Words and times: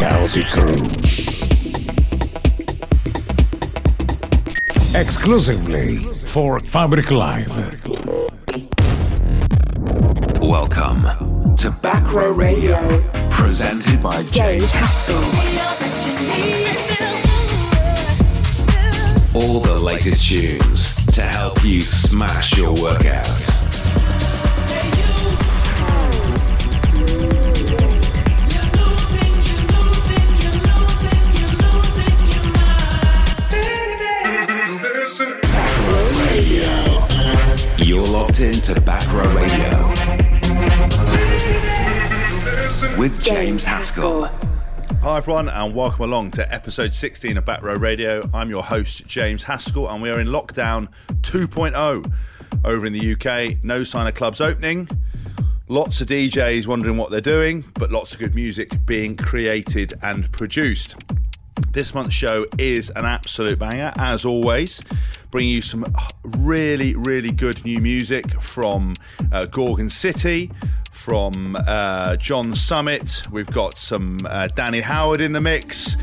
Chaotic 0.00 0.46
Crew. 0.46 0.76
Exclusively 4.98 5.98
for 6.24 6.58
Fabric 6.58 7.10
Live. 7.10 7.54
Welcome 10.40 11.02
to 11.56 11.70
Back 11.82 12.10
Row 12.14 12.32
Radio, 12.32 13.04
presented 13.28 14.02
by 14.02 14.22
James 14.30 14.72
Haskell. 14.72 15.16
All 19.34 19.60
the 19.60 19.78
latest 19.78 20.26
tunes 20.26 21.06
to 21.12 21.20
help 21.20 21.62
you 21.62 21.82
smash 21.82 22.56
your 22.56 22.74
workouts. 22.76 23.49
You're 38.00 38.08
locked 38.08 38.40
into 38.40 38.80
Back 38.80 39.06
Row 39.12 39.30
Radio 39.34 39.88
with 42.98 43.22
James 43.22 43.62
Haskell. 43.62 44.24
Hi 45.02 45.18
everyone, 45.18 45.50
and 45.50 45.74
welcome 45.74 46.04
along 46.04 46.30
to 46.30 46.50
episode 46.50 46.94
16 46.94 47.36
of 47.36 47.44
Back 47.44 47.60
Row 47.60 47.74
Radio. 47.74 48.22
I'm 48.32 48.48
your 48.48 48.62
host 48.62 49.06
James 49.06 49.42
Haskell, 49.42 49.86
and 49.90 50.00
we 50.00 50.08
are 50.08 50.18
in 50.18 50.28
lockdown 50.28 50.88
2.0 51.20 52.10
over 52.64 52.86
in 52.86 52.94
the 52.94 53.12
UK. 53.12 53.62
No 53.62 53.84
sign 53.84 54.06
of 54.06 54.14
clubs 54.14 54.40
opening. 54.40 54.88
Lots 55.68 56.00
of 56.00 56.06
DJs 56.06 56.66
wondering 56.66 56.96
what 56.96 57.10
they're 57.10 57.20
doing, 57.20 57.66
but 57.74 57.92
lots 57.92 58.14
of 58.14 58.18
good 58.18 58.34
music 58.34 58.72
being 58.86 59.14
created 59.14 59.92
and 60.02 60.32
produced. 60.32 60.94
This 61.72 61.94
month's 61.94 62.14
show 62.14 62.46
is 62.58 62.88
an 62.96 63.04
absolute 63.04 63.58
banger, 63.58 63.92
as 63.96 64.24
always. 64.24 64.82
Bringing 65.30 65.54
you 65.54 65.62
some 65.62 65.86
really, 66.38 66.96
really 66.96 67.30
good 67.30 67.64
new 67.64 67.80
music 67.80 68.30
from 68.40 68.94
uh, 69.30 69.46
Gorgon 69.46 69.88
City, 69.88 70.50
from 70.90 71.56
uh, 71.66 72.16
John 72.16 72.54
Summit. 72.56 73.22
We've 73.30 73.50
got 73.50 73.78
some 73.78 74.20
uh, 74.24 74.48
Danny 74.48 74.80
Howard 74.80 75.20
in 75.20 75.32
the 75.32 75.40
mix. 75.40 75.96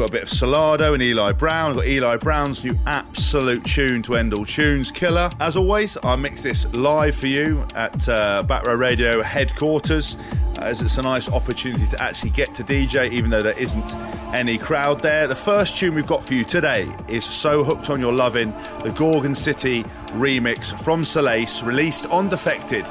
Got 0.00 0.08
a 0.08 0.12
bit 0.12 0.22
of 0.22 0.30
Solardo 0.30 0.94
and 0.94 1.02
Eli 1.02 1.32
Brown. 1.32 1.74
Got 1.74 1.86
Eli 1.86 2.16
Brown's 2.16 2.64
new 2.64 2.74
absolute 2.86 3.62
tune 3.66 4.00
to 4.04 4.16
end 4.16 4.32
all 4.32 4.46
tunes, 4.46 4.90
Killer. 4.90 5.28
As 5.40 5.56
always, 5.56 5.98
I 6.02 6.16
mix 6.16 6.42
this 6.42 6.74
live 6.74 7.14
for 7.14 7.26
you 7.26 7.66
at 7.74 8.08
uh, 8.08 8.42
Back 8.44 8.64
Row 8.64 8.76
Radio 8.76 9.20
headquarters, 9.20 10.16
as 10.58 10.80
it's 10.80 10.96
a 10.96 11.02
nice 11.02 11.28
opportunity 11.28 11.86
to 11.88 12.02
actually 12.02 12.30
get 12.30 12.54
to 12.54 12.62
DJ, 12.62 13.10
even 13.10 13.28
though 13.28 13.42
there 13.42 13.58
isn't 13.58 13.94
any 14.34 14.56
crowd 14.56 15.02
there. 15.02 15.26
The 15.26 15.36
first 15.36 15.76
tune 15.76 15.94
we've 15.94 16.06
got 16.06 16.24
for 16.24 16.32
you 16.32 16.44
today 16.44 16.90
is 17.06 17.22
So 17.22 17.62
Hooked 17.62 17.90
on 17.90 18.00
Your 18.00 18.14
Lovin', 18.14 18.54
the 18.82 18.94
Gorgon 18.96 19.34
City 19.34 19.82
remix 20.14 20.72
from 20.82 21.04
Solace, 21.04 21.62
released 21.62 22.06
on 22.06 22.30
Defected. 22.30 22.86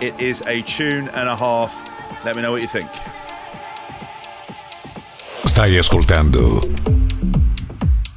It 0.00 0.20
is 0.20 0.40
a 0.42 0.62
tune 0.62 1.08
and 1.08 1.28
a 1.28 1.34
half. 1.34 2.24
Let 2.24 2.36
me 2.36 2.42
know 2.42 2.52
what 2.52 2.62
you 2.62 2.68
think. 2.68 2.90
Stai 5.44 5.78
ascoltando 5.78 6.60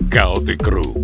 Chaotic 0.09 0.63
Crew. 0.63 1.03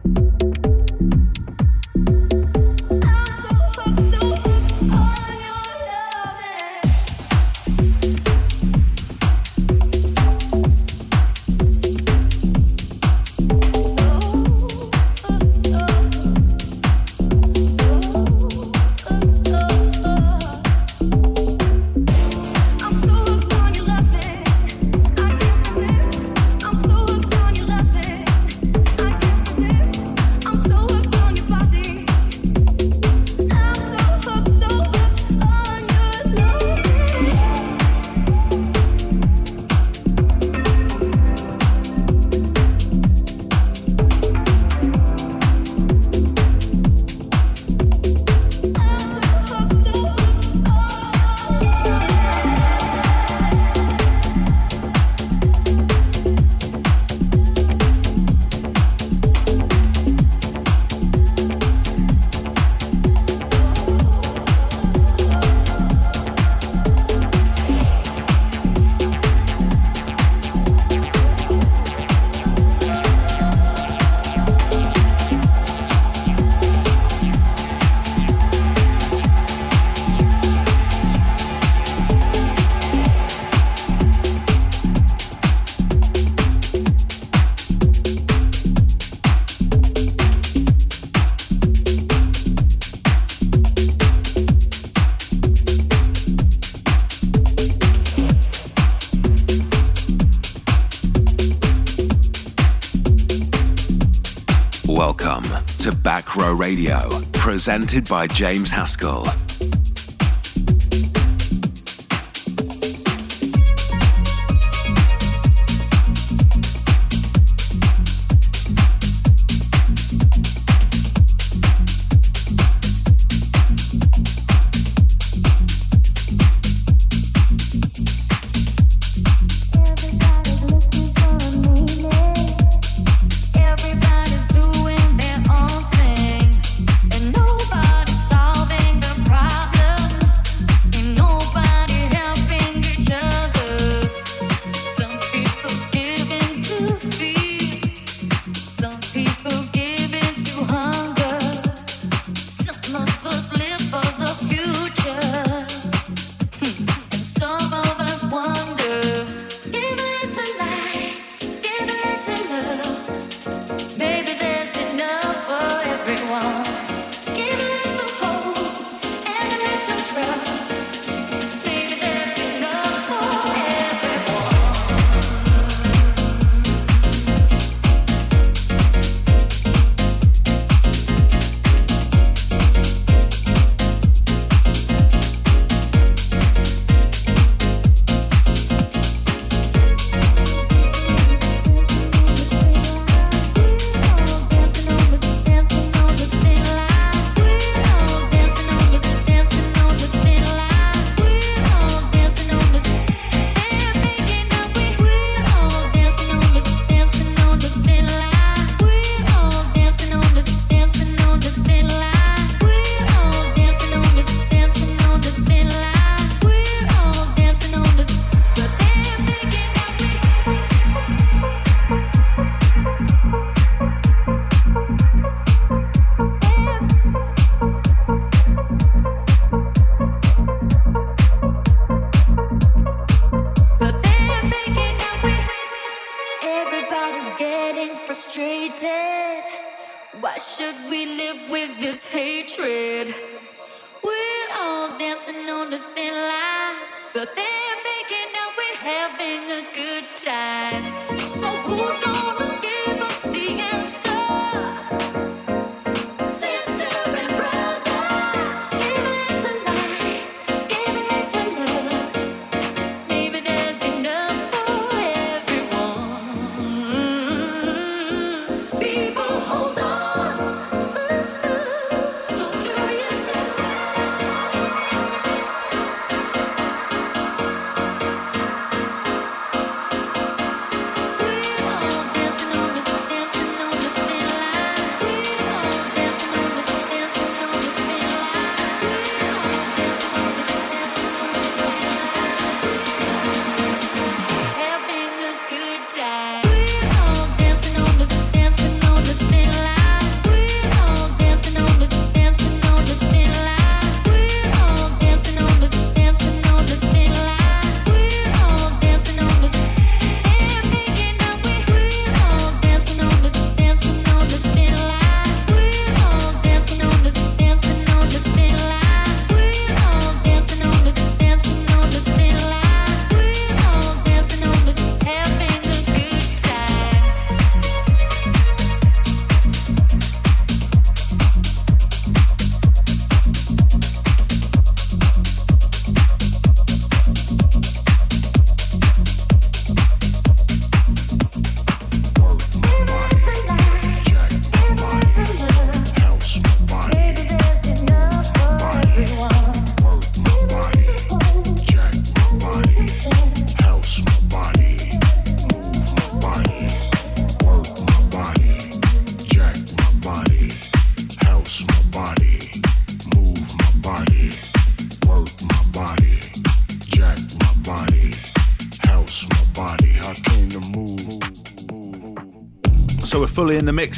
Welcome 105.31 105.65
to 105.77 105.93
Back 105.93 106.35
Row 106.35 106.53
Radio, 106.53 107.07
presented 107.31 108.09
by 108.09 108.27
James 108.27 108.69
Haskell. 108.69 109.27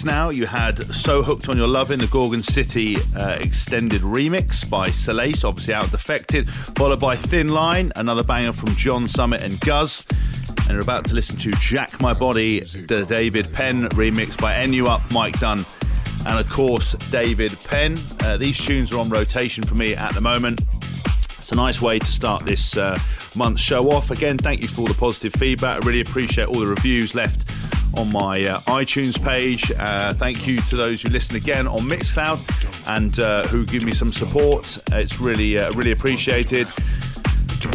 Now. 0.06 0.30
You 0.30 0.46
had 0.46 0.80
So 0.94 1.24
Hooked 1.24 1.50
on 1.50 1.58
Your 1.58 1.68
Love 1.68 1.92
in 1.92 2.00
the 2.00 2.08
Gorgon 2.08 2.44
City 2.44 2.98
uh, 3.18 3.38
extended 3.40 4.02
remix 4.02 4.68
by 4.70 4.90
Solace, 4.90 5.44
obviously 5.44 5.74
out 5.74 5.92
defected, 5.92 6.50
followed 6.50 7.00
by 7.00 7.16
Thin 7.16 7.50
Line, 7.50 7.92
another 7.96 8.24
banger 8.24 8.54
from 8.54 8.76
John 8.76 9.08
Summit 9.08 9.42
and 9.42 9.60
Guz. 9.60 10.06
And 10.48 10.70
you're 10.70 10.82
about 10.82 11.06
to 11.06 11.14
listen 11.16 11.38
to 11.40 11.52
Jack 11.54 12.00
My 12.00 12.14
Body, 12.14 12.62
the 12.62 13.06
David 13.08 13.52
Penn 13.54 13.90
remix 13.90 14.40
by 14.40 14.66
NU 14.66 14.88
Up, 14.88 15.02
Mike 15.12 15.40
Dunn, 15.40 15.66
and 16.26 16.40
of 16.40 16.50
course, 16.50 16.94
David 17.12 17.56
Penn. 17.66 17.98
Uh, 18.22 18.38
these 18.38 18.58
tunes 18.58 18.94
are 18.94 19.00
on 19.00 19.10
rotation 19.10 19.64
for 19.64 19.76
me 19.76 19.96
at 19.96 20.14
the 20.14 20.22
moment. 20.22 20.62
It's 21.40 21.52
a 21.52 21.56
nice 21.56 21.82
way 21.82 22.00
to 22.00 22.06
start 22.06 22.46
this 22.46 22.78
uh, 22.78 22.98
month's 23.36 23.62
show 23.62 23.92
off. 23.92 24.12
Again, 24.12 24.38
thank 24.38 24.62
you 24.62 24.68
for 24.68 24.82
all 24.82 24.88
the 24.88 24.94
positive 24.94 25.34
feedback. 25.34 25.84
I 25.84 25.86
really 25.86 26.02
appreciate 26.02 26.48
all 26.48 26.60
the 26.60 26.68
reviews 26.68 27.16
left 27.16 27.43
on 27.98 28.12
my 28.12 28.46
uh, 28.46 28.60
iTunes 28.62 29.22
page. 29.22 29.72
Uh, 29.78 30.14
thank 30.14 30.48
you 30.48 30.58
to 30.62 30.76
those 30.76 31.02
who 31.02 31.10
listen 31.10 31.36
again 31.36 31.68
on 31.68 31.82
Mixcloud 31.82 32.40
and 32.88 33.20
uh, 33.20 33.48
who 33.48 33.66
give 33.66 33.84
me 33.84 33.94
some 33.94 34.12
support. 34.12 34.78
It's 34.92 35.20
really, 35.20 35.58
uh, 35.58 35.72
really 35.74 35.92
appreciated. 35.92 36.68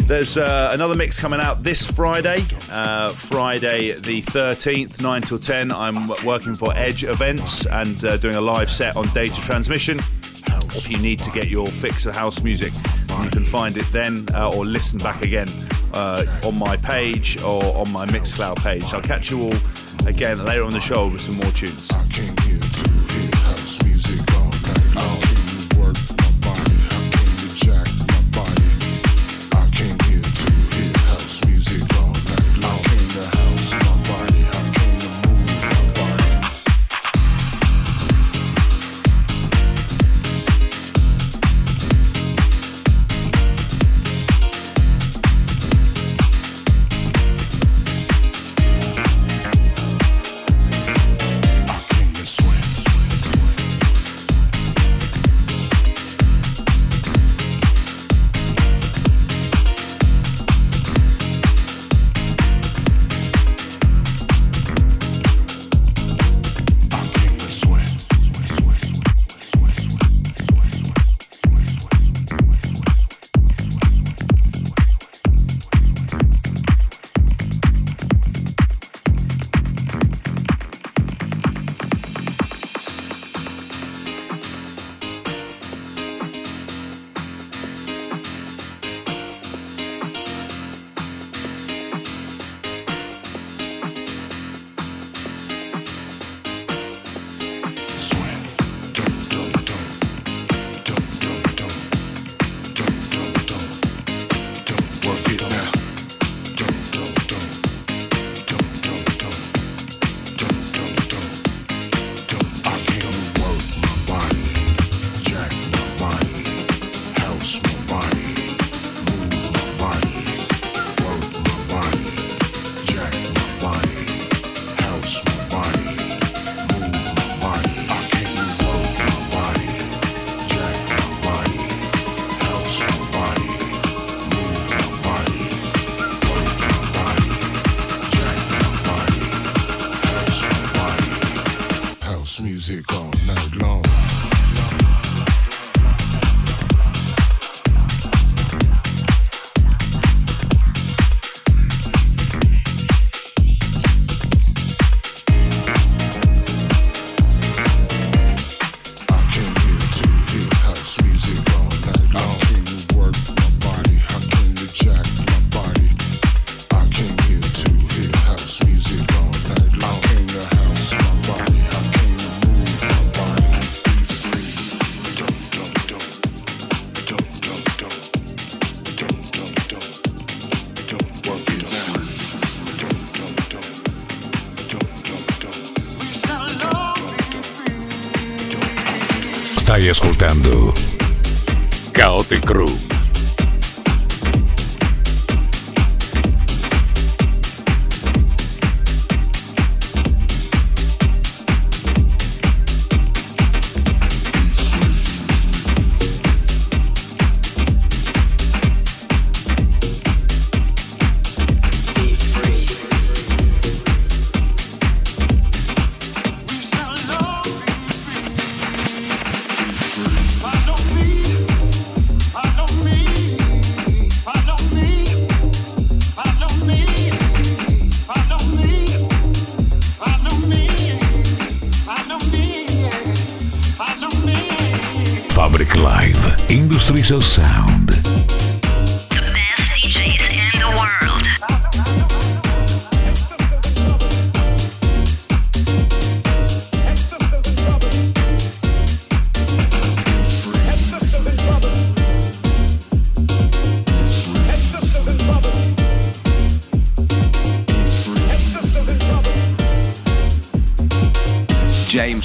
There's 0.03 0.37
uh, 0.37 0.69
another 0.71 0.95
mix 0.95 1.19
coming 1.19 1.39
out 1.39 1.63
this 1.63 1.89
Friday, 1.89 2.45
uh, 2.71 3.09
Friday 3.09 3.93
the 3.93 4.21
13th, 4.21 5.01
9 5.01 5.21
till 5.21 5.39
10. 5.39 5.71
I'm 5.71 6.07
working 6.25 6.55
for 6.55 6.71
Edge 6.75 7.03
Events 7.03 7.65
and 7.65 8.03
uh, 8.05 8.17
doing 8.17 8.35
a 8.35 8.41
live 8.41 8.69
set 8.69 8.95
on 8.95 9.07
data 9.13 9.41
transmission. 9.41 9.99
If 10.75 10.89
you 10.89 10.97
need 10.97 11.19
to 11.19 11.31
get 11.31 11.49
your 11.49 11.67
fix 11.67 12.05
of 12.05 12.15
house 12.15 12.43
music, 12.43 12.71
you 13.23 13.29
can 13.29 13.43
find 13.43 13.77
it 13.77 13.85
then 13.91 14.27
uh, 14.33 14.55
or 14.55 14.65
listen 14.65 14.99
back 14.99 15.23
again 15.23 15.47
uh, 15.93 16.25
on 16.45 16.57
my 16.57 16.77
page 16.77 17.41
or 17.41 17.63
on 17.75 17.91
my 17.91 18.05
Mixcloud 18.05 18.57
page. 18.57 18.93
I'll 18.93 19.01
catch 19.01 19.31
you 19.31 19.43
all 19.43 19.53
again 20.05 20.43
later 20.45 20.63
on 20.63 20.71
the 20.71 20.79
show 20.79 21.07
with 21.07 21.21
some 21.21 21.35
more 21.35 21.51
tunes. 21.51 21.89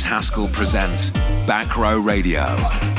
Haskell 0.02 0.48
presents 0.48 1.10
Back 1.46 1.76
Row 1.76 1.98
Radio. 1.98 2.93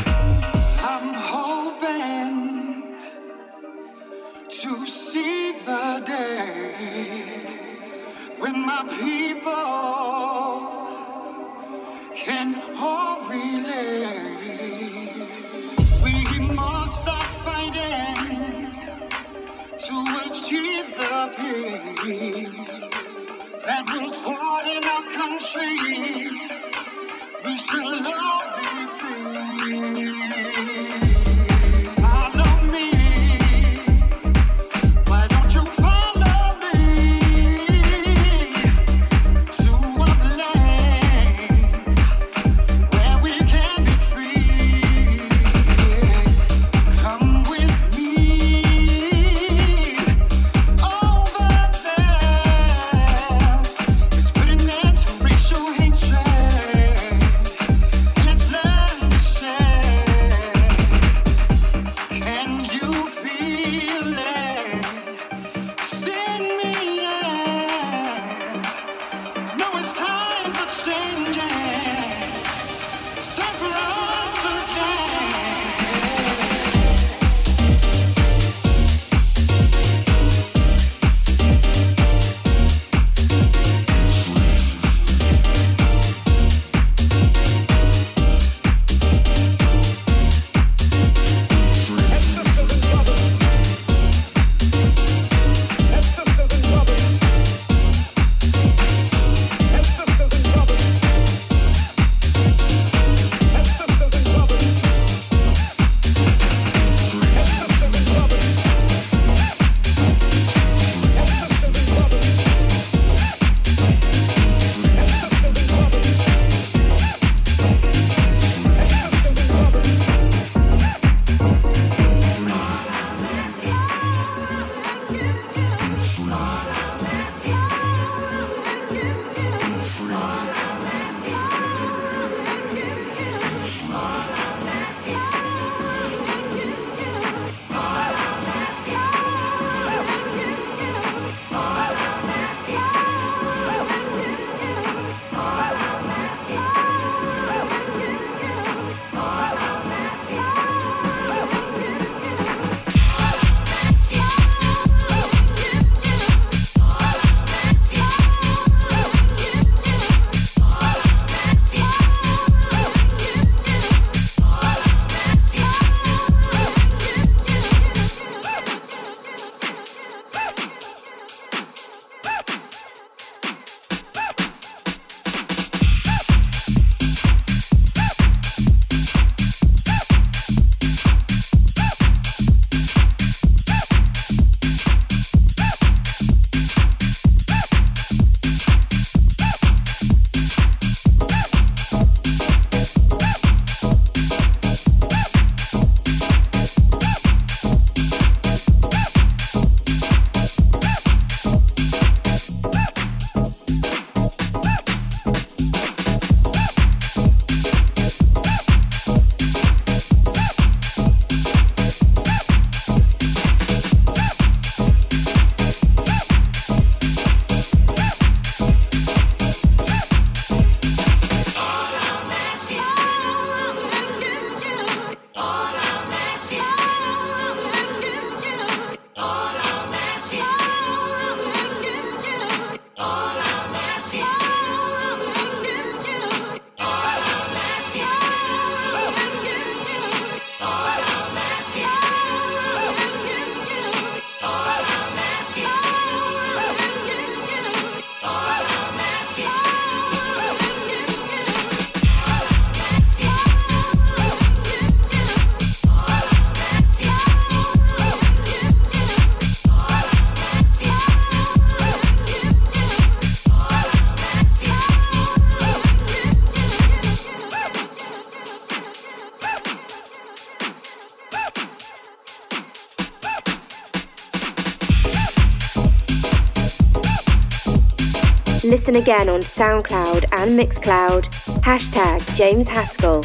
Again 278.95 279.27
on 279.27 279.41
SoundCloud 279.41 280.23
and 280.39 280.57
Mixcloud. 280.57 281.23
Hashtag 281.63 282.35
James 282.37 282.69
Haskell. 282.69 283.21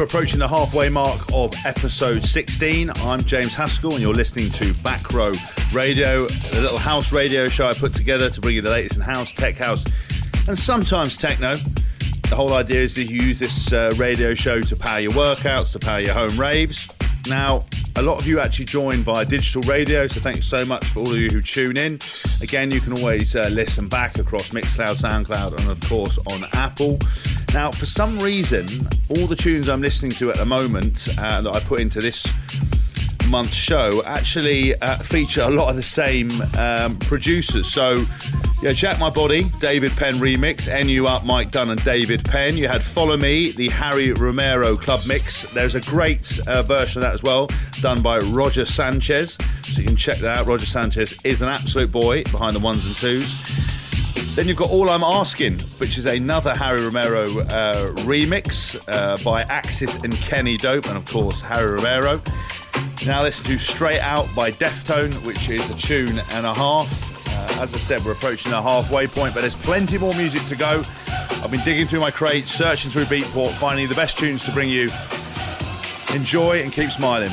We're 0.00 0.06
approaching 0.06 0.38
the 0.38 0.48
halfway 0.48 0.88
mark 0.88 1.20
of 1.34 1.52
episode 1.66 2.22
16. 2.22 2.90
I'm 3.04 3.20
James 3.20 3.54
Haskell, 3.54 3.92
and 3.92 4.00
you're 4.00 4.14
listening 4.14 4.50
to 4.52 4.72
Back 4.80 5.12
Row 5.12 5.30
Radio, 5.74 6.22
a 6.24 6.58
little 6.58 6.78
house 6.78 7.12
radio 7.12 7.50
show 7.50 7.68
I 7.68 7.74
put 7.74 7.92
together 7.92 8.30
to 8.30 8.40
bring 8.40 8.54
you 8.54 8.62
the 8.62 8.70
latest 8.70 8.96
in 8.96 9.02
house, 9.02 9.30
tech 9.30 9.58
house, 9.58 9.84
and 10.48 10.58
sometimes 10.58 11.18
techno. 11.18 11.52
The 11.52 12.34
whole 12.34 12.54
idea 12.54 12.80
is 12.80 12.94
that 12.94 13.10
you 13.10 13.20
use 13.20 13.38
this 13.38 13.74
uh, 13.74 13.92
radio 13.98 14.32
show 14.32 14.62
to 14.62 14.74
power 14.74 15.00
your 15.00 15.12
workouts, 15.12 15.72
to 15.72 15.78
power 15.78 16.00
your 16.00 16.14
home 16.14 16.34
raves. 16.40 16.90
Now, 17.28 17.66
a 17.96 18.02
lot 18.02 18.18
of 18.18 18.26
you 18.26 18.40
actually 18.40 18.64
join 18.64 18.98
via 19.02 19.26
digital 19.26 19.60
radio, 19.70 20.06
so 20.06 20.18
thank 20.20 20.36
you 20.36 20.42
so 20.42 20.64
much 20.64 20.86
for 20.86 21.00
all 21.00 21.10
of 21.10 21.18
you 21.18 21.28
who 21.28 21.42
tune 21.42 21.76
in. 21.76 21.98
Again, 22.42 22.70
you 22.70 22.80
can 22.80 22.94
always 22.94 23.36
uh, 23.36 23.50
listen 23.52 23.86
back 23.86 24.18
across 24.18 24.48
Mixcloud, 24.50 25.02
SoundCloud, 25.02 25.60
and 25.60 25.70
of 25.70 25.78
course 25.90 26.18
on 26.18 26.48
Apple. 26.54 26.98
Now, 27.52 27.72
for 27.72 27.86
some 27.86 28.18
reason, 28.20 28.66
all 29.08 29.26
the 29.26 29.36
tunes 29.36 29.68
I'm 29.68 29.80
listening 29.80 30.12
to 30.12 30.30
at 30.30 30.36
the 30.36 30.46
moment 30.46 31.08
uh, 31.18 31.40
that 31.40 31.54
I 31.54 31.60
put 31.60 31.80
into 31.80 32.00
this 32.00 32.32
month's 33.28 33.54
show 33.54 34.02
actually 34.06 34.74
uh, 34.80 34.96
feature 34.98 35.42
a 35.42 35.50
lot 35.50 35.68
of 35.68 35.76
the 35.76 35.82
same 35.82 36.30
um, 36.58 36.96
producers. 36.98 37.72
So, 37.72 38.04
yeah, 38.62 38.72
Jack 38.72 38.98
My 39.00 39.10
Body, 39.10 39.46
David 39.58 39.92
Penn 39.92 40.14
remix, 40.14 40.68
NU 40.68 41.06
Up, 41.06 41.24
Mike 41.24 41.50
Dunn 41.50 41.70
and 41.70 41.82
David 41.82 42.24
Penn. 42.24 42.56
You 42.56 42.68
had 42.68 42.82
Follow 42.82 43.16
Me, 43.16 43.50
the 43.52 43.68
Harry 43.68 44.12
Romero 44.12 44.76
club 44.76 45.00
mix. 45.06 45.44
There's 45.52 45.74
a 45.74 45.80
great 45.80 46.40
uh, 46.46 46.62
version 46.62 47.02
of 47.02 47.02
that 47.02 47.14
as 47.14 47.22
well, 47.22 47.48
done 47.80 48.00
by 48.00 48.18
Roger 48.18 48.64
Sanchez. 48.64 49.38
So 49.62 49.80
you 49.80 49.86
can 49.86 49.96
check 49.96 50.18
that 50.18 50.38
out. 50.38 50.46
Roger 50.46 50.66
Sanchez 50.66 51.18
is 51.24 51.42
an 51.42 51.48
absolute 51.48 51.90
boy 51.90 52.22
behind 52.24 52.54
the 52.54 52.60
ones 52.60 52.86
and 52.86 52.96
twos. 52.96 53.34
Then 54.34 54.46
you've 54.46 54.56
got 54.56 54.70
All 54.70 54.88
I'm 54.88 55.02
Asking, 55.02 55.58
which 55.78 55.98
is 55.98 56.06
another 56.06 56.54
Harry 56.54 56.82
Romero 56.82 57.24
uh, 57.24 57.92
remix 58.04 58.80
uh, 58.88 59.16
by 59.24 59.42
Axis 59.42 59.96
and 59.96 60.14
Kenny 60.14 60.56
Dope, 60.56 60.86
and 60.86 60.96
of 60.96 61.04
course, 61.04 61.42
Harry 61.42 61.72
Romero. 61.72 62.20
Now 63.06 63.22
listen 63.22 63.44
to 63.46 63.58
Straight 63.58 64.00
Out 64.00 64.28
by 64.34 64.52
Deftone, 64.52 65.12
which 65.26 65.50
is 65.50 65.68
a 65.68 65.76
tune 65.76 66.20
and 66.32 66.46
a 66.46 66.54
half. 66.54 67.10
Uh, 67.36 67.62
as 67.62 67.74
I 67.74 67.78
said, 67.78 68.04
we're 68.04 68.12
approaching 68.12 68.52
the 68.52 68.62
halfway 68.62 69.08
point, 69.08 69.34
but 69.34 69.40
there's 69.40 69.56
plenty 69.56 69.98
more 69.98 70.14
music 70.14 70.44
to 70.46 70.56
go. 70.56 70.82
I've 71.42 71.50
been 71.50 71.64
digging 71.64 71.86
through 71.86 72.00
my 72.00 72.10
crates, 72.10 72.52
searching 72.52 72.90
through 72.90 73.04
Beatport, 73.04 73.50
finding 73.50 73.88
the 73.88 73.94
best 73.94 74.16
tunes 74.16 74.44
to 74.46 74.52
bring 74.52 74.70
you. 74.70 74.90
Enjoy 76.14 76.62
and 76.62 76.72
keep 76.72 76.90
smiling. 76.90 77.30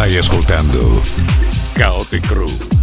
Stai 0.00 0.16
ascoltando 0.16 1.02
Chaotic 1.74 2.26
Crew. 2.26 2.79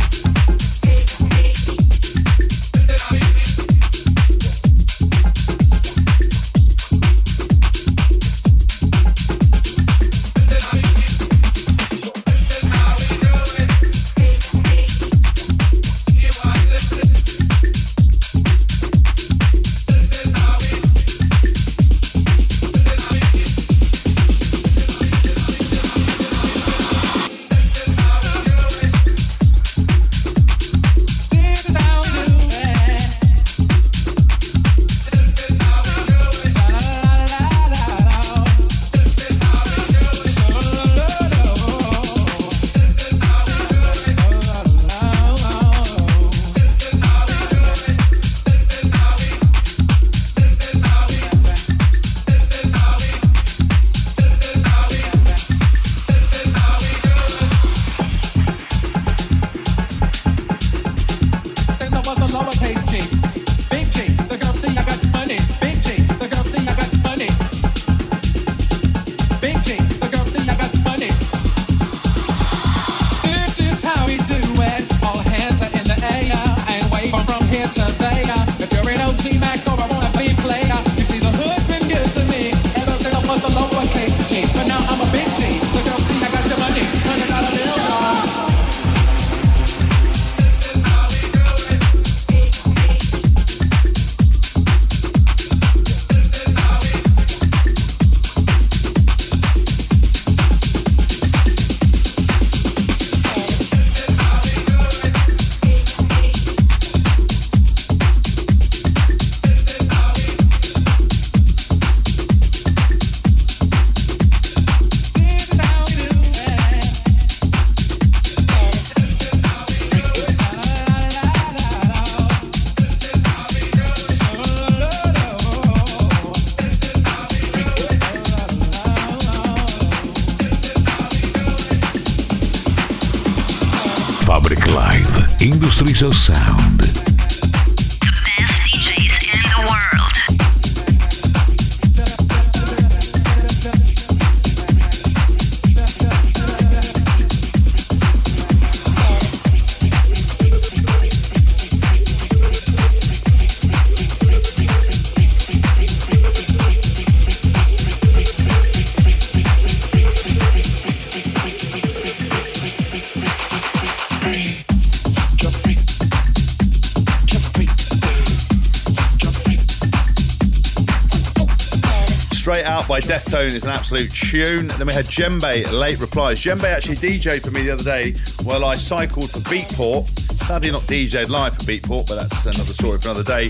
By 172.97 173.01
Deftone 173.01 173.53
is 173.53 173.63
an 173.63 173.69
absolute 173.69 174.11
tune. 174.11 174.69
Then 174.69 174.87
we 174.87 174.93
had 174.93 175.05
Djembe, 175.05 175.71
Late 175.71 175.99
Replies. 175.99 176.41
Djembe 176.41 176.63
actually 176.63 176.95
DJed 176.95 177.43
for 177.43 177.51
me 177.51 177.61
the 177.61 177.69
other 177.69 177.83
day 177.83 178.13
while 178.41 178.65
I 178.65 178.75
cycled 178.75 179.29
for 179.29 179.37
Beatport. 179.39 180.07
Sadly 180.47 180.71
not 180.71 180.81
DJed 180.83 181.29
live 181.29 181.55
for 181.55 181.63
Beatport, 181.63 182.07
but 182.07 182.15
that's 182.15 182.45
another 182.47 182.73
story 182.73 182.97
for 182.97 183.09
another 183.09 183.23
day. 183.23 183.49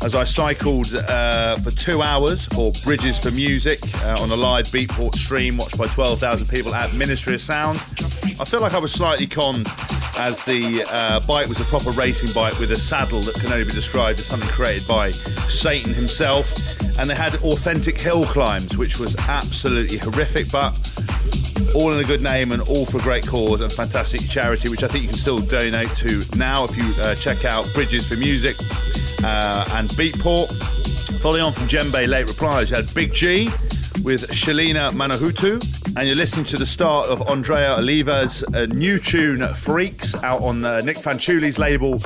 As 0.00 0.14
I 0.14 0.24
cycled 0.24 0.94
uh, 0.94 1.56
for 1.56 1.70
two 1.70 2.00
hours 2.00 2.46
for 2.46 2.72
Bridges 2.82 3.18
for 3.18 3.30
Music 3.30 3.78
uh, 4.04 4.22
on 4.22 4.30
a 4.30 4.36
live 4.36 4.66
Beatport 4.68 5.16
stream 5.16 5.58
watched 5.58 5.76
by 5.76 5.86
12,000 5.88 6.46
people 6.46 6.74
at 6.74 6.94
Ministry 6.94 7.34
of 7.34 7.42
Sound. 7.42 7.76
I 8.40 8.44
feel 8.46 8.60
like 8.60 8.72
I 8.72 8.78
was 8.78 8.92
slightly 8.92 9.26
conned 9.26 9.66
as 10.16 10.44
the 10.44 10.84
uh, 10.88 11.20
bike 11.26 11.48
was 11.48 11.60
a 11.60 11.64
proper 11.64 11.90
racing 11.90 12.32
bike 12.32 12.58
with 12.58 12.72
a 12.72 12.76
saddle 12.76 13.20
that 13.20 13.34
can 13.34 13.52
only 13.52 13.64
be 13.64 13.72
described 13.72 14.18
as 14.18 14.26
something 14.26 14.48
created 14.48 14.88
by 14.88 15.10
Satan 15.10 15.92
himself. 15.92 16.54
And 16.98 17.08
they 17.08 17.14
had 17.14 17.34
authentic 17.36 17.98
hill 17.98 18.24
climbs, 18.24 18.76
which 18.76 18.98
was 18.98 19.16
absolutely 19.28 19.98
horrific, 19.98 20.50
but 20.50 20.72
all 21.74 21.92
in 21.92 22.02
a 22.02 22.06
good 22.06 22.22
name 22.22 22.52
and 22.52 22.62
all 22.62 22.84
for 22.84 22.98
a 22.98 23.02
great 23.02 23.26
cause 23.26 23.60
and 23.62 23.72
fantastic 23.72 24.20
charity, 24.22 24.68
which 24.68 24.82
I 24.82 24.88
think 24.88 25.02
you 25.02 25.08
can 25.08 25.18
still 25.18 25.38
donate 25.38 25.94
to 25.96 26.22
now 26.36 26.64
if 26.64 26.76
you 26.76 26.92
uh, 27.02 27.14
check 27.14 27.44
out 27.44 27.72
Bridges 27.74 28.08
for 28.08 28.16
Music 28.16 28.56
uh, 29.22 29.64
and 29.72 29.88
Beatport. 29.90 30.52
Following 31.20 31.42
on 31.42 31.52
from 31.52 31.66
Djembe 31.66 32.06
Late 32.06 32.28
Replies, 32.28 32.70
you 32.70 32.76
had 32.76 32.92
Big 32.94 33.12
G 33.12 33.46
with 34.02 34.28
Shalina 34.30 34.90
Manahutu. 34.92 35.62
And 35.96 36.06
you're 36.06 36.16
listening 36.16 36.44
to 36.46 36.56
the 36.56 36.66
start 36.66 37.08
of 37.08 37.22
Andrea 37.28 37.76
Oliva's 37.76 38.44
uh, 38.54 38.66
new 38.66 38.98
tune, 38.98 39.46
Freaks, 39.54 40.14
out 40.16 40.42
on 40.42 40.64
uh, 40.64 40.80
Nick 40.80 40.98
Fanciulli's 40.98 41.58
label, 41.58 41.98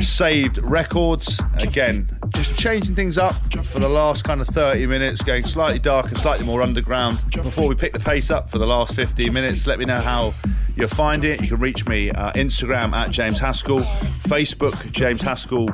Saved 0.00 0.58
Records. 0.58 1.40
Again, 1.58 2.08
just 2.32 2.56
changing 2.56 2.94
things 2.94 3.18
up 3.18 3.34
for 3.64 3.78
the 3.78 3.88
last 3.88 4.24
kind 4.24 4.40
of 4.40 4.46
30 4.48 4.86
minutes, 4.86 5.22
going 5.22 5.44
slightly 5.44 5.78
dark 5.78 6.08
and 6.08 6.18
slightly 6.18 6.44
more 6.44 6.62
underground. 6.62 7.18
Before 7.32 7.66
we 7.66 7.74
pick 7.74 7.92
the 7.92 8.00
pace 8.00 8.30
up 8.30 8.50
for 8.50 8.58
the 8.58 8.66
last 8.66 8.94
15 8.94 9.32
minutes, 9.32 9.66
let 9.66 9.78
me 9.78 9.84
know 9.84 10.00
how 10.00 10.34
you're 10.76 10.88
finding 10.88 11.32
it. 11.32 11.42
You 11.42 11.48
can 11.48 11.58
reach 11.58 11.86
me 11.86 12.10
uh, 12.10 12.32
Instagram 12.32 12.92
at 12.92 13.10
James 13.10 13.38
Haskell, 13.38 13.80
Facebook 14.20 14.90
James 14.92 15.22
Haskell 15.22 15.68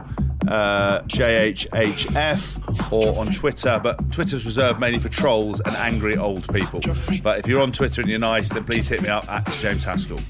uh, 0.49 1.03
JHHF 1.03 2.93
or 2.93 3.19
on 3.19 3.33
Twitter, 3.33 3.81
but 3.83 3.97
Twitter's 4.13 4.45
reserved 4.47 4.81
mainly 4.81 4.99
for 4.99 5.09
trolls 5.09 5.61
and 5.61 5.77
angry 5.77 6.17
old 6.17 6.53
people. 6.53 6.81
But 7.23 7.39
if 7.41 7.47
you're 7.47 7.63
on 7.63 7.73
Twitter 7.73 8.01
and 8.01 8.11
you're 8.11 8.19
nice, 8.19 8.51
then 8.51 8.65
please 8.65 8.89
hit 8.89 9.03
me 9.03 9.09
up 9.09 9.29
at 9.29 9.51
James 9.53 9.85
Haskell. 9.85 10.21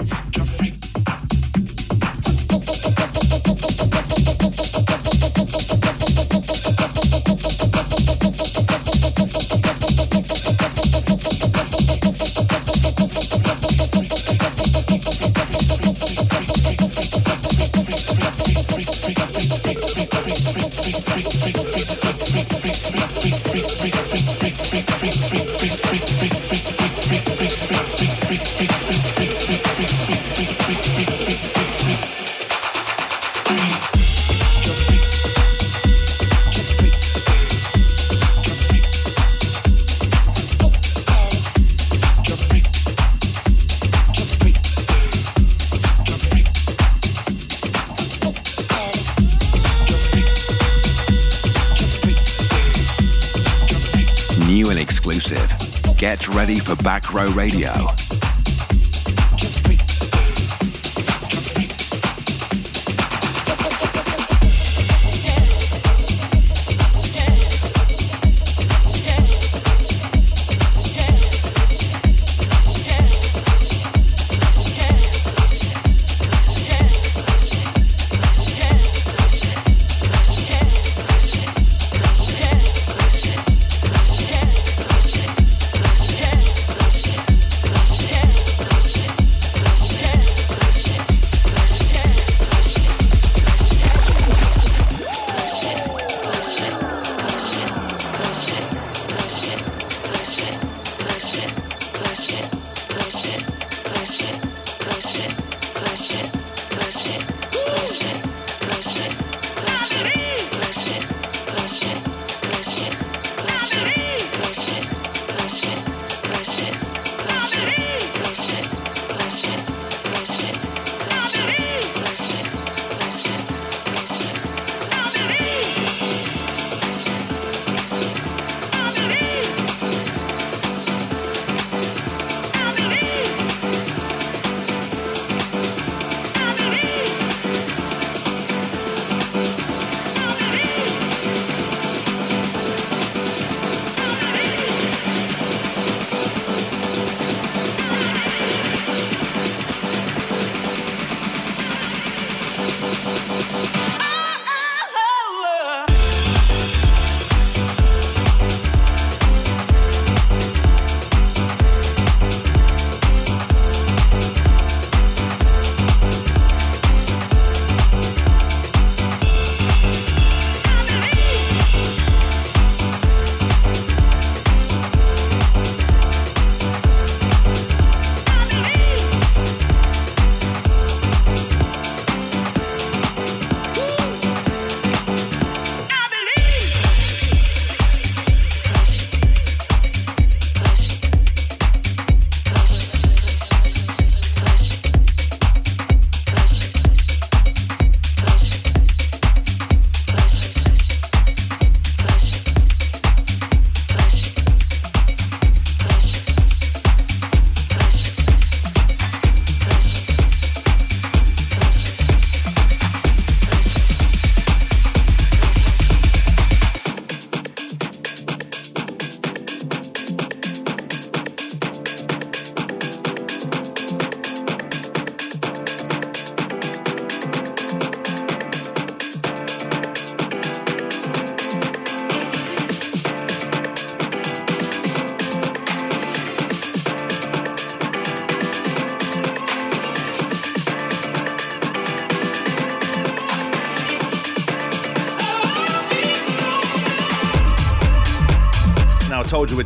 Ready 56.49 56.61
for 56.61 56.83
Back 56.83 57.13
Row 57.13 57.29
Radio. 57.33 58.08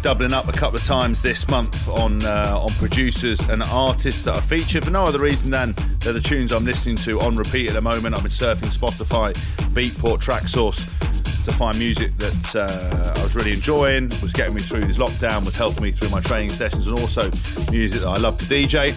Doubling 0.03 0.33
up 0.33 0.49
a 0.49 0.53
couple 0.53 0.77
of 0.77 0.85
times 0.85 1.23
this 1.23 1.49
month 1.49 1.89
on 1.89 2.25
uh, 2.25 2.59
on 2.61 2.69
producers 2.75 3.39
and 3.41 3.63
artists 3.63 4.25
that 4.25 4.35
are 4.35 4.43
featured 4.43 4.85
for 4.85 4.91
no 4.91 5.05
other 5.05 5.21
reason 5.21 5.51
than 5.51 5.75
they're 6.01 6.13
the 6.13 6.21
tunes 6.21 6.53
I'm 6.53 6.65
listening 6.65 6.97
to 6.97 7.21
on 7.21 7.37
repeat 7.37 7.69
at 7.69 7.75
the 7.75 7.81
moment. 7.81 8.15
I've 8.15 8.23
been 8.23 8.31
surfing 8.31 8.77
Spotify, 8.77 9.33
Beatport, 9.73 10.19
Traxsource 10.19 10.99
to 11.45 11.53
find 11.53 11.79
music 11.79 12.17
that 12.19 12.57
uh, 12.57 13.19
I 13.19 13.23
was 13.23 13.37
really 13.37 13.53
enjoying, 13.53 14.09
was 14.23 14.33
getting 14.33 14.55
me 14.55 14.61
through 14.61 14.83
this 14.83 14.99
lockdown, 14.99 15.45
was 15.45 15.57
helping 15.57 15.85
me 15.85 15.93
through 15.93 16.11
my 16.11 16.21
training 16.21 16.51
sessions, 16.51 16.89
and 16.89 16.99
also 16.99 17.31
music 17.71 18.01
that 18.01 18.09
I 18.09 18.17
love 18.17 18.39
to 18.39 18.45
DJ. 18.45 18.93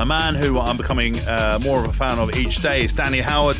A 0.00 0.06
man 0.06 0.34
who 0.34 0.60
I'm 0.60 0.76
becoming 0.76 1.16
uh, 1.26 1.58
more 1.64 1.80
of 1.80 1.88
a 1.88 1.92
fan 1.92 2.18
of 2.18 2.36
each 2.36 2.62
day 2.62 2.84
is 2.84 2.92
Danny 2.92 3.20
Howard. 3.20 3.56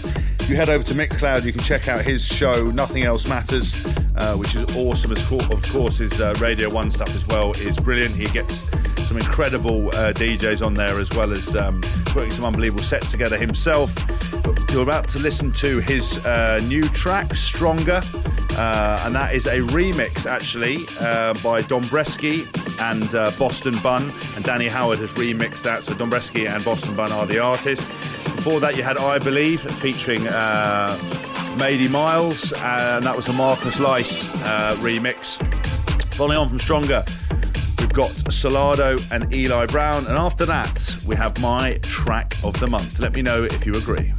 You 0.46 0.56
head 0.56 0.68
over 0.68 0.82
to 0.84 0.94
Mixcloud, 0.94 1.44
you 1.44 1.52
can 1.52 1.62
check 1.62 1.88
out 1.88 2.02
his 2.02 2.26
show, 2.26 2.64
Nothing 2.70 3.02
Else 3.02 3.28
Matters 3.28 3.77
uh, 4.28 4.36
which 4.36 4.54
is 4.54 4.76
awesome. 4.76 5.12
Of 5.12 5.72
course, 5.72 5.98
his 5.98 6.20
uh, 6.20 6.34
Radio 6.38 6.68
One 6.68 6.90
stuff 6.90 7.14
as 7.14 7.26
well 7.26 7.52
is 7.52 7.78
brilliant. 7.78 8.14
He 8.14 8.26
gets 8.26 8.68
some 9.08 9.16
incredible 9.16 9.88
uh, 9.88 10.12
DJs 10.12 10.64
on 10.64 10.74
there 10.74 10.98
as 10.98 11.12
well 11.14 11.32
as 11.32 11.56
um, 11.56 11.80
putting 12.06 12.30
some 12.30 12.44
unbelievable 12.44 12.82
sets 12.82 13.10
together 13.10 13.38
himself. 13.38 13.94
You're 14.72 14.82
about 14.82 15.08
to 15.08 15.18
listen 15.18 15.50
to 15.52 15.80
his 15.80 16.24
uh, 16.26 16.60
new 16.68 16.88
track, 16.90 17.34
Stronger, 17.34 18.00
uh, 18.58 19.02
and 19.06 19.14
that 19.14 19.30
is 19.34 19.46
a 19.46 19.60
remix 19.60 20.26
actually 20.26 20.76
uh, 21.00 21.32
by 21.42 21.62
Dombresky 21.62 22.44
and 22.92 23.08
Boston 23.38 23.74
Bun, 23.82 24.12
and 24.36 24.44
Danny 24.44 24.68
Howard 24.68 24.98
has 24.98 25.10
remixed 25.12 25.62
that. 25.64 25.84
So 25.84 25.94
Dombresky 25.94 26.48
and 26.48 26.62
Boston 26.64 26.94
Bun 26.94 27.12
are 27.12 27.26
the 27.26 27.38
artists. 27.38 27.88
Before 28.32 28.60
that, 28.60 28.76
you 28.76 28.82
had 28.82 28.98
I 28.98 29.18
Believe 29.18 29.60
featuring 29.60 30.20
Mady 31.58 31.90
Miles, 31.90 32.52
and 32.52 33.04
that 33.04 33.16
was 33.16 33.28
a 33.28 33.32
Marcus 33.32 33.80
Lice 33.80 34.17
uh, 34.48 34.74
remix. 34.76 35.36
Following 36.14 36.38
on 36.38 36.48
from 36.48 36.58
Stronger, 36.58 37.04
we've 37.80 37.92
got 37.92 38.10
Solardo 38.30 38.98
and 39.12 39.32
Eli 39.32 39.66
Brown, 39.66 40.06
and 40.06 40.16
after 40.16 40.46
that, 40.46 40.96
we 41.06 41.14
have 41.16 41.40
my 41.40 41.78
track 41.82 42.34
of 42.42 42.58
the 42.58 42.66
month. 42.66 42.98
Let 42.98 43.14
me 43.14 43.22
know 43.22 43.44
if 43.44 43.66
you 43.66 43.74
agree. 43.74 44.12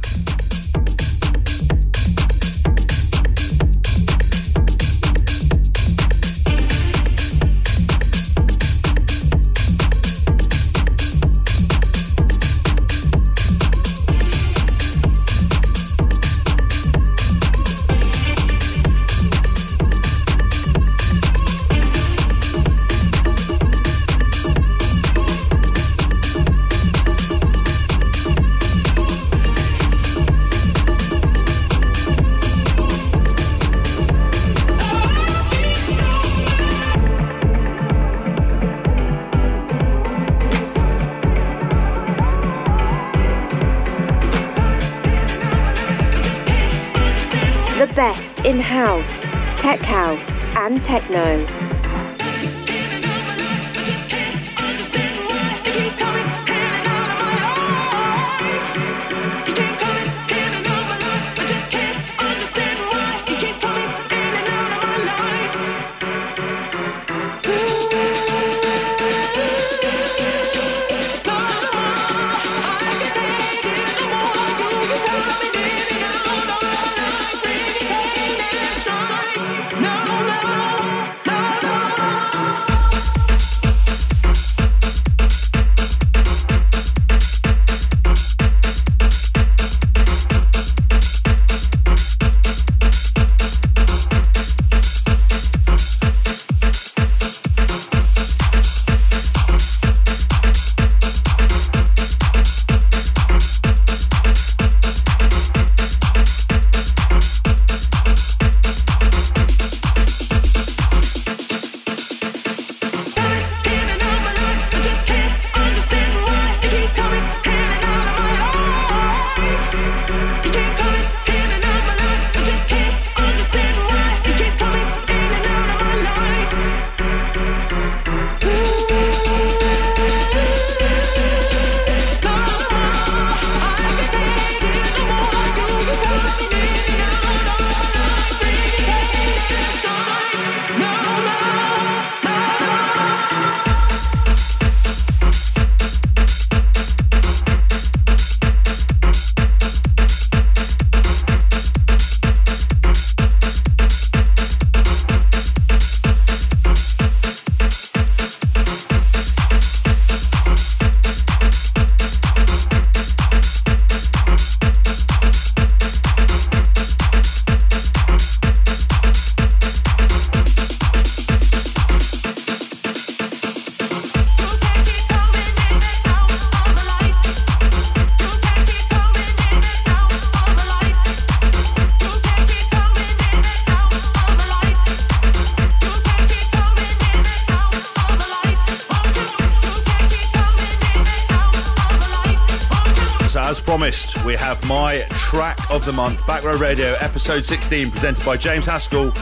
Have 194.50 194.66
my 194.66 195.00
track 195.10 195.56
of 195.70 195.84
the 195.84 195.92
month, 195.92 196.26
Back 196.26 196.42
Row 196.42 196.56
Radio, 196.56 196.96
episode 196.98 197.44
16, 197.44 197.92
presented 197.92 198.26
by 198.26 198.36
James 198.36 198.66
Haskell. 198.66 199.12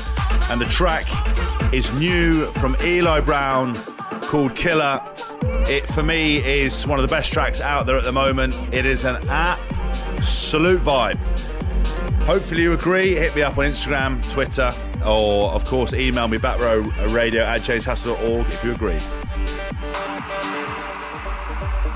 And 0.50 0.58
the 0.58 0.64
track 0.70 1.06
is 1.70 1.92
new 1.92 2.46
from 2.52 2.74
Eli 2.82 3.20
Brown 3.20 3.74
called 4.22 4.56
Killer. 4.56 5.02
It, 5.68 5.86
for 5.86 6.02
me, 6.02 6.38
is 6.38 6.86
one 6.86 6.98
of 6.98 7.02
the 7.02 7.14
best 7.14 7.30
tracks 7.30 7.60
out 7.60 7.84
there 7.84 7.98
at 7.98 8.04
the 8.04 8.12
moment. 8.12 8.54
It 8.72 8.86
is 8.86 9.04
an 9.04 9.16
absolute 9.28 10.80
vibe. 10.80 11.22
Hopefully, 12.22 12.62
you 12.62 12.72
agree. 12.72 13.14
Hit 13.14 13.36
me 13.36 13.42
up 13.42 13.58
on 13.58 13.66
Instagram, 13.66 14.26
Twitter, 14.32 14.72
or 15.04 15.52
of 15.52 15.62
course, 15.66 15.92
email 15.92 16.26
me 16.26 16.38
backrowradio 16.38 17.44
at 17.44 17.60
jameshaskell.org 17.60 18.46
if 18.46 18.64
you 18.64 18.72
agree. 18.72 18.98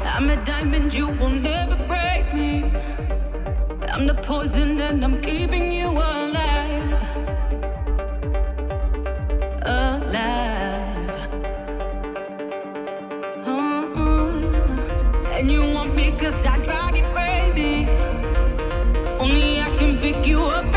I'm 0.04 0.28
a 0.28 0.44
diamond, 0.44 0.92
you 0.92 1.06
will 1.06 1.30
never 1.30 1.76
break 1.86 2.34
me. 2.34 3.11
I'm 3.92 4.06
the 4.06 4.14
poison 4.14 4.80
and 4.80 5.04
I'm 5.04 5.20
keeping 5.20 5.70
you 5.70 5.88
alive. 5.88 6.92
Alive. 9.66 11.10
Uh-uh. 13.46 14.30
And 15.34 15.50
you 15.50 15.74
want 15.74 15.94
me 15.94 16.10
cause 16.12 16.46
I 16.46 16.56
drive 16.64 16.96
you 16.96 17.04
crazy. 17.12 17.86
Only 19.20 19.60
I 19.60 19.68
can 19.76 19.98
pick 19.98 20.26
you 20.26 20.40
up 20.40 20.71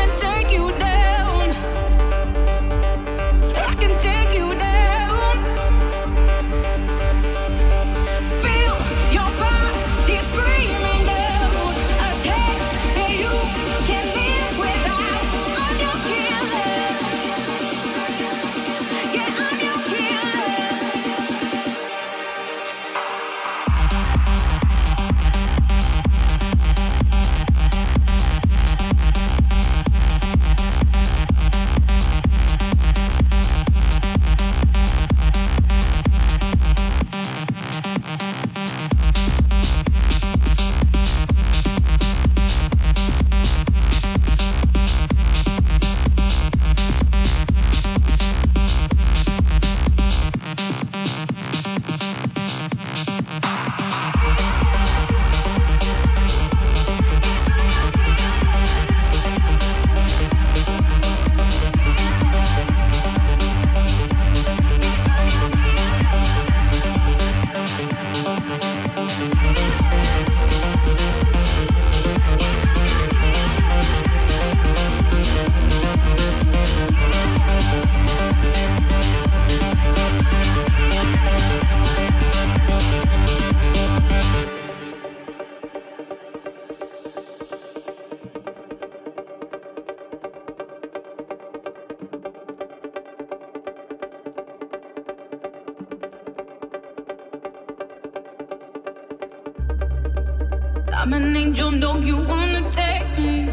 I'm 101.06 101.12
an 101.12 101.36
angel, 101.36 101.70
don't 101.70 102.04
you 102.04 102.16
wanna 102.16 102.68
take 102.68 103.06
me? 103.16 103.48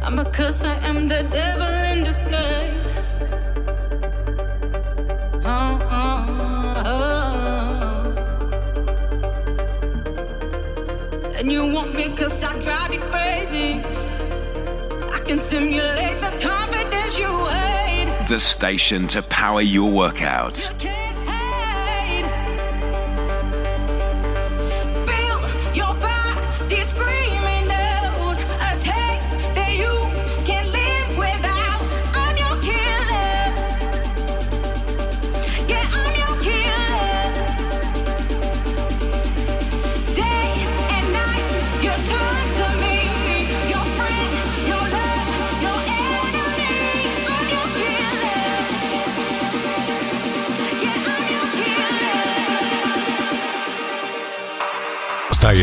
I'm 0.00 0.20
a 0.20 0.24
curse, 0.24 0.62
I 0.62 0.76
am 0.86 1.08
the 1.08 1.24
devil 1.24 1.66
in 1.90 2.04
disguise. 2.04 2.92
Oh, 5.44 5.80
oh, 5.90 6.84
oh. 6.86 8.12
And 11.34 11.50
you 11.50 11.66
want 11.66 11.96
me 11.96 12.14
cause 12.14 12.44
I 12.44 12.56
drive 12.60 12.94
you 12.94 13.00
crazy. 13.10 13.82
I 15.12 15.18
can 15.26 15.40
simulate 15.40 16.20
the 16.20 16.30
confidence 16.40 17.18
you 17.18 17.46
hate. 17.46 18.28
The 18.28 18.38
station 18.38 19.08
to 19.08 19.22
power 19.22 19.62
your 19.62 19.90
workouts. 19.90 20.70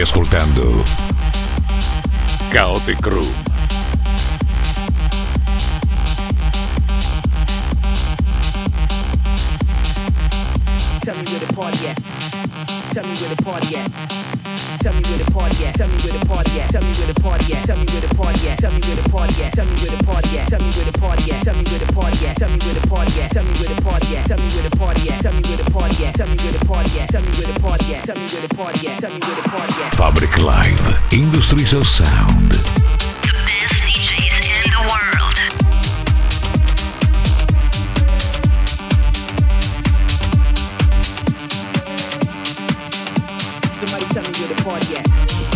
Ascoltando 0.07 0.85
Chaotic 2.49 3.05
Room. 3.07 3.33
Tell 11.01 11.13
me 11.13 11.23
where 11.23 11.39
the 11.39 11.53
party 11.53 11.87
at. 11.87 11.97
Tell 12.93 13.03
me 13.03 13.15
where 13.15 13.35
the 13.35 13.43
party 13.43 13.75
at. 13.75 14.06
Tell. 14.79 15.07
Fabric 29.97 30.37
Live. 30.37 31.11
Industries 31.11 31.73
of 31.73 31.87
Sound. 31.87 32.76
yet. 44.85 45.46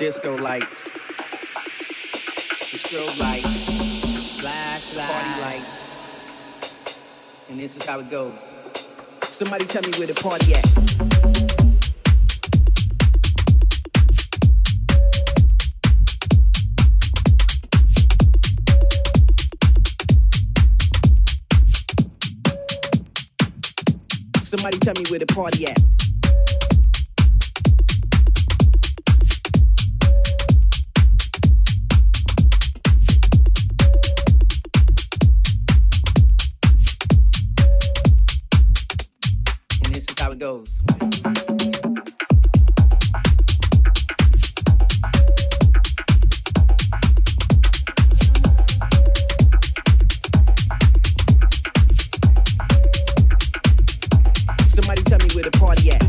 Disco 0.00 0.34
lights. 0.38 0.88
The 0.88 2.78
strobe 2.78 3.18
lights. 3.20 4.40
Flash. 4.40 4.94
Party 4.96 5.40
lights. 5.42 5.76
And 7.50 7.60
this 7.60 7.76
is 7.76 7.86
how 7.86 8.00
it 8.00 8.10
goes. 8.10 8.32
Somebody 8.32 9.66
tell 9.66 9.82
me 9.82 9.90
where 9.98 10.06
the 10.06 10.14
party 10.22 10.54
at. 10.54 10.64
Somebody 24.42 24.78
tell 24.78 24.94
me 24.94 25.02
where 25.10 25.18
the 25.18 25.26
party 25.26 25.66
at. 25.66 26.09
Goes. 40.40 40.80
Somebody 54.66 55.02
tell 55.02 55.18
me 55.18 55.28
where 55.34 55.44
the 55.44 55.50
party 55.58 55.90
at. 55.90 56.00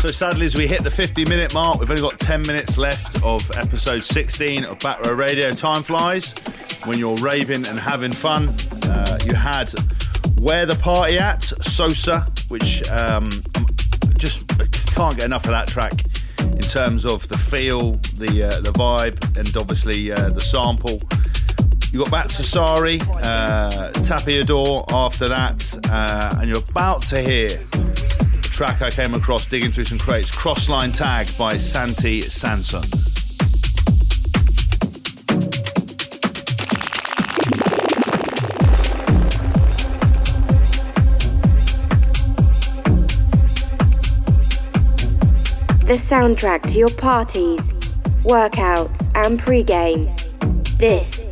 So 0.00 0.08
sadly, 0.08 0.46
as 0.46 0.56
we 0.56 0.66
hit 0.66 0.82
the 0.82 0.90
50 0.90 1.24
minute 1.26 1.54
mark, 1.54 1.78
we've 1.78 1.88
only 1.88 2.02
got 2.02 2.18
10 2.18 2.42
minutes 2.42 2.76
left 2.76 3.22
of 3.22 3.48
episode 3.56 4.02
16 4.02 4.64
of 4.64 4.80
Back 4.80 5.04
Row 5.04 5.12
Radio. 5.12 5.52
Time 5.54 5.84
flies 5.84 6.34
when 6.86 6.98
you're 6.98 7.16
raving 7.16 7.66
and 7.66 7.78
having 7.78 8.12
fun. 8.12 8.54
Uh, 8.84 9.18
you 9.24 9.34
had 9.34 9.72
Where 10.38 10.66
the 10.66 10.74
Party 10.76 11.18
At, 11.18 11.42
Sosa, 11.42 12.26
which 12.48 12.88
um, 12.90 13.30
just 14.16 14.46
can't 14.94 15.16
get 15.16 15.26
enough 15.26 15.44
of 15.44 15.50
that 15.50 15.68
track 15.68 15.92
in 16.38 16.60
terms 16.60 17.04
of 17.04 17.28
the 17.28 17.38
feel, 17.38 17.92
the 18.16 18.44
uh, 18.44 18.60
the 18.60 18.72
vibe, 18.72 19.36
and 19.38 19.56
obviously 19.56 20.12
uh, 20.12 20.30
the 20.30 20.40
sample. 20.40 21.00
You 21.92 21.98
got 21.98 22.10
back 22.10 22.26
to 22.28 22.42
Sari, 22.42 23.00
uh, 23.00 23.92
Tapiador 23.92 24.90
after 24.90 25.28
that, 25.28 25.78
uh, 25.90 26.36
and 26.40 26.48
you're 26.48 26.64
about 26.70 27.02
to 27.08 27.20
hear 27.20 27.48
the 27.48 28.48
track 28.50 28.80
I 28.80 28.90
came 28.90 29.14
across 29.14 29.46
digging 29.46 29.72
through 29.72 29.84
some 29.84 29.98
crates, 29.98 30.30
Crossline 30.30 30.96
Tag 30.96 31.36
by 31.36 31.58
Santi 31.58 32.22
Sanson. 32.22 33.01
the 45.92 45.98
soundtrack 45.98 46.62
to 46.62 46.78
your 46.78 46.90
parties, 46.94 47.70
workouts, 48.24 49.10
and 49.26 49.38
pregame. 49.38 50.08
This 50.78 51.28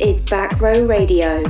is 0.00 0.20
Back 0.20 0.60
Row 0.60 0.84
Radio. 0.84 1.42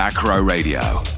Back 0.00 0.22
Row 0.22 0.40
Radio. 0.40 1.09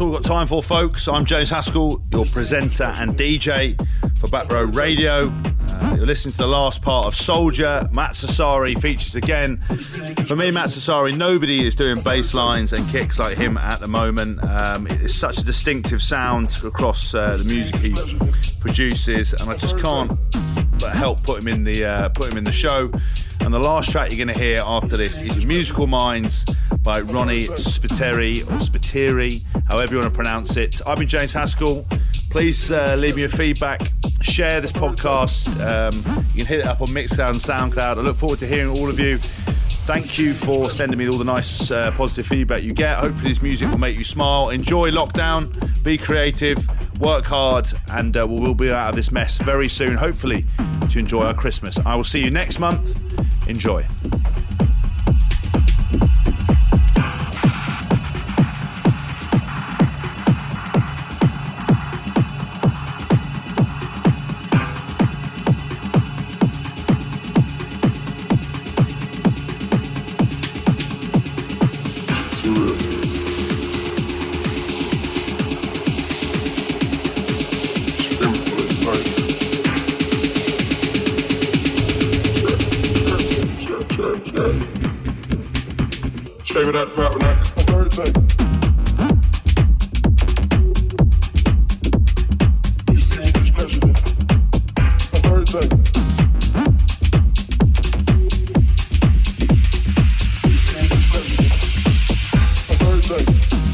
That's 0.00 0.06
all 0.06 0.18
got 0.18 0.24
time 0.24 0.46
for, 0.46 0.62
folks. 0.62 1.08
I'm 1.08 1.26
James 1.26 1.50
Haskell, 1.50 2.00
your 2.10 2.24
presenter 2.24 2.84
and 2.84 3.18
DJ 3.18 3.76
for 4.16 4.28
Back 4.28 4.48
Row 4.48 4.64
Radio. 4.64 5.30
Uh, 5.68 5.94
you're 5.94 6.06
listening 6.06 6.32
to 6.32 6.38
the 6.38 6.46
last 6.46 6.80
part 6.80 7.04
of 7.04 7.14
Soldier. 7.14 7.86
Matt 7.92 8.12
Sassari 8.12 8.80
features 8.80 9.14
again. 9.14 9.58
For 9.58 10.36
me, 10.36 10.52
Matt 10.52 10.70
Sassari, 10.70 11.14
nobody 11.14 11.66
is 11.66 11.76
doing 11.76 12.02
bass 12.02 12.32
lines 12.32 12.72
and 12.72 12.88
kicks 12.88 13.18
like 13.18 13.36
him 13.36 13.58
at 13.58 13.80
the 13.80 13.88
moment. 13.88 14.42
Um, 14.42 14.86
it's 14.86 15.14
such 15.14 15.36
a 15.36 15.44
distinctive 15.44 16.00
sound 16.00 16.50
across 16.64 17.12
uh, 17.12 17.36
the 17.36 17.44
music 17.44 17.76
he 17.76 18.58
produces, 18.58 19.34
and 19.34 19.50
I 19.50 19.56
just 19.58 19.78
can't 19.78 20.18
but 20.78 20.92
help 20.92 21.22
put 21.24 21.40
him 21.40 21.48
in 21.48 21.64
the 21.64 21.84
uh, 21.84 22.08
put 22.08 22.32
him 22.32 22.38
in 22.38 22.44
the 22.44 22.52
show. 22.52 22.90
And 23.42 23.52
the 23.52 23.58
last 23.58 23.90
track 23.90 24.10
you're 24.10 24.24
going 24.24 24.34
to 24.34 24.42
hear 24.42 24.60
after 24.64 24.96
this 24.96 25.18
is 25.18 25.44
Musical 25.44 25.86
Minds 25.86 26.46
by 26.82 27.00
Ronnie 27.00 27.44
Spiteri 27.44 28.42
or 28.42 28.58
Spiteri, 28.58 29.42
however 29.66 29.94
you 29.94 30.00
want 30.00 30.12
to 30.12 30.16
pronounce 30.16 30.56
it. 30.56 30.80
I've 30.86 30.98
been 30.98 31.08
James 31.08 31.32
Haskell. 31.32 31.84
Please 32.30 32.70
uh, 32.70 32.96
leave 32.98 33.16
me 33.16 33.22
your 33.22 33.28
feedback. 33.28 33.92
Share 34.20 34.60
this 34.60 34.72
podcast. 34.72 35.60
Um, 35.64 36.24
you 36.32 36.38
can 36.38 36.46
hit 36.46 36.60
it 36.60 36.66
up 36.66 36.80
on 36.80 36.88
Mixcloud 36.88 37.30
and 37.30 37.72
SoundCloud. 37.72 37.98
I 37.98 38.00
look 38.00 38.16
forward 38.16 38.38
to 38.40 38.46
hearing 38.46 38.68
all 38.68 38.88
of 38.88 38.98
you. 38.98 39.18
Thank 39.18 40.18
you 40.18 40.32
for 40.32 40.66
sending 40.66 40.98
me 40.98 41.08
all 41.08 41.18
the 41.18 41.24
nice 41.24 41.70
uh, 41.70 41.90
positive 41.92 42.26
feedback 42.26 42.62
you 42.62 42.72
get. 42.72 42.98
Hopefully, 42.98 43.30
this 43.30 43.42
music 43.42 43.68
will 43.70 43.78
make 43.78 43.96
you 43.98 44.04
smile. 44.04 44.50
Enjoy 44.50 44.90
lockdown. 44.90 45.82
Be 45.82 45.98
creative. 45.98 46.68
Work 47.00 47.24
hard, 47.24 47.66
and 47.90 48.16
uh, 48.16 48.26
we'll 48.28 48.54
be 48.54 48.70
out 48.70 48.90
of 48.90 48.94
this 48.94 49.10
mess 49.10 49.38
very 49.38 49.68
soon. 49.68 49.96
Hopefully, 49.96 50.44
to 50.90 50.98
enjoy 50.98 51.24
our 51.24 51.34
Christmas. 51.34 51.78
I 51.78 51.96
will 51.96 52.04
see 52.04 52.22
you 52.22 52.30
next 52.30 52.58
month. 52.60 53.00
Enjoy. 53.48 53.86
My 103.26 103.69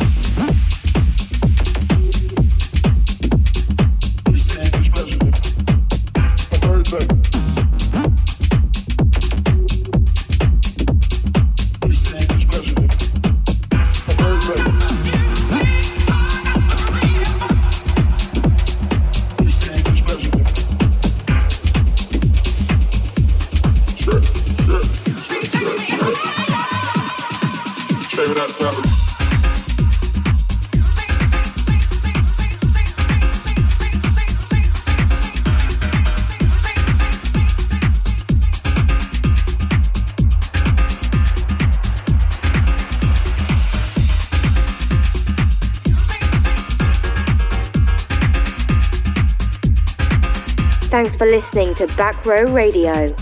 listening 51.37 51.75
to 51.75 51.87
Back 51.99 52.25
Row 52.25 52.45
Radio. 52.45 53.15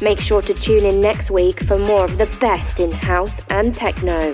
Make 0.00 0.20
sure 0.20 0.40
to 0.40 0.54
tune 0.54 0.86
in 0.86 1.00
next 1.00 1.32
week 1.32 1.64
for 1.64 1.76
more 1.76 2.04
of 2.04 2.16
the 2.16 2.26
best 2.40 2.78
in 2.78 2.92
house 2.92 3.44
and 3.50 3.74
techno. 3.74 4.32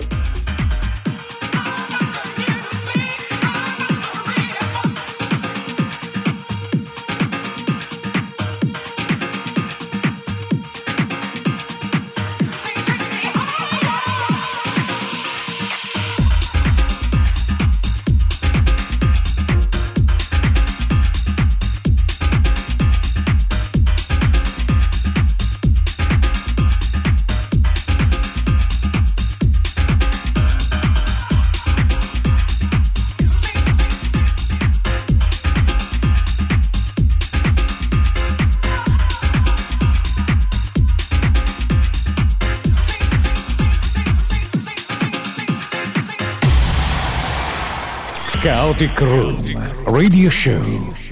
Kaotik 48.73 48.99
Room 49.01 49.37
Radio 49.85 50.29
Show. 50.29 51.02